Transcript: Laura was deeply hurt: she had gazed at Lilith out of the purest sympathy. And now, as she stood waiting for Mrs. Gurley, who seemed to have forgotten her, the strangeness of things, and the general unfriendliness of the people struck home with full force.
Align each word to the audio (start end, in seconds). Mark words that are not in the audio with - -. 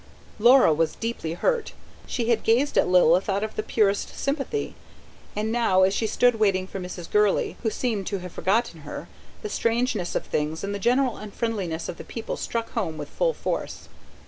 Laura 0.39 0.73
was 0.73 0.95
deeply 0.95 1.33
hurt: 1.33 1.73
she 2.07 2.29
had 2.29 2.41
gazed 2.41 2.75
at 2.75 2.87
Lilith 2.87 3.29
out 3.29 3.43
of 3.43 3.55
the 3.55 3.61
purest 3.61 4.17
sympathy. 4.17 4.73
And 5.35 5.51
now, 5.51 5.83
as 5.83 5.93
she 5.93 6.07
stood 6.07 6.39
waiting 6.39 6.65
for 6.65 6.79
Mrs. 6.79 7.07
Gurley, 7.07 7.55
who 7.61 7.69
seemed 7.69 8.07
to 8.07 8.17
have 8.17 8.31
forgotten 8.31 8.79
her, 8.81 9.07
the 9.43 9.47
strangeness 9.49 10.15
of 10.15 10.25
things, 10.25 10.63
and 10.63 10.73
the 10.73 10.79
general 10.79 11.17
unfriendliness 11.17 11.87
of 11.87 11.97
the 11.97 12.03
people 12.03 12.35
struck 12.35 12.71
home 12.71 12.97
with 12.97 13.09
full 13.09 13.35
force. 13.35 13.89